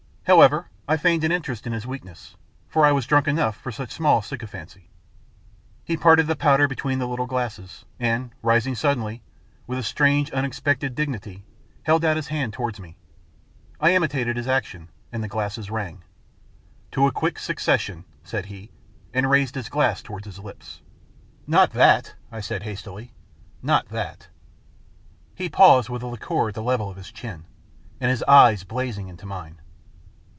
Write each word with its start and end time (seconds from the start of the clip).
However, 0.27 0.69
I 0.87 0.95
feigned 0.95 1.25
a 1.25 1.27
great 1.27 1.35
interest 1.35 1.67
in 1.67 1.73
his 1.73 1.85
weakness, 1.85 2.37
for 2.69 2.85
I 2.85 2.93
was 2.93 3.05
drunk 3.07 3.27
enough 3.27 3.57
for 3.57 3.69
such 3.71 3.91
small 3.91 4.21
sycophancy. 4.21 4.89
He 5.83 5.97
parted 5.97 6.27
the 6.27 6.37
powder 6.37 6.67
between 6.69 6.99
the 6.99 7.07
little 7.07 7.25
glasses, 7.25 7.83
and, 7.99 8.31
rising 8.41 8.75
suddenly, 8.75 9.23
with 9.67 9.77
a 9.79 9.83
strange 9.83 10.31
unexpected 10.31 10.95
dignity, 10.95 11.43
held 11.83 12.05
out 12.05 12.15
his 12.15 12.27
hand 12.29 12.53
towards 12.53 12.79
me. 12.79 12.95
I 13.81 13.93
imitated 13.93 14.37
his 14.37 14.47
action, 14.47 14.87
and 15.11 15.21
the 15.23 15.27
glasses 15.27 15.69
rang." 15.69 16.01
To 16.93 17.07
a 17.07 17.11
quick 17.11 17.37
suc 17.37 17.59
cession," 17.59 18.05
said 18.23 18.45
he, 18.45 18.71
and 19.13 19.29
raised 19.29 19.55
his 19.55 19.67
glass 19.69 20.01
towards 20.01 20.25
his 20.27 20.39
lips." 20.39 20.81
Not 21.45 21.71
that," 21.71 22.13
I 22.31 22.39
said 22.39 22.63
hastily." 22.63 23.11
Not 23.63 23.89
that." 23.89 24.29
He 25.35 25.49
paused, 25.49 25.89
with 25.89 25.99
the 26.01 26.07
liqueur 26.07 26.47
at 26.49 26.53
the 26.55 26.63
level 26.63 26.89
of 26.89 26.95
his 26.95 27.11
chin, 27.11 27.43
and 27.99 28.09
his 28.11 28.23
eyes 28.29 28.63
blazing 28.63 29.09
into 29.09 29.25
mine. 29.25 29.57